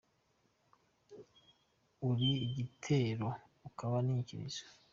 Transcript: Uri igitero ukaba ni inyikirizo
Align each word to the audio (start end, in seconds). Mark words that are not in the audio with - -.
Uri 2.09 2.29
igitero 2.45 3.27
ukaba 3.67 3.97
ni 4.01 4.09
inyikirizo 4.13 4.63